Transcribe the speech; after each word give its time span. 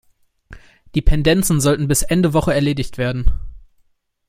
Die 0.95 1.01
Pendenzen 1.03 1.61
sollten 1.61 1.87
bis 1.87 2.01
Ende 2.01 2.33
Woche 2.33 2.55
erledigt 2.55 2.97
werden. 2.97 3.29